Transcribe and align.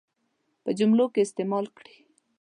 په 0.63 0.69
جملو 0.77 1.05
کې 1.13 1.19
استعمال 1.25 1.65
کړي. 1.77 1.95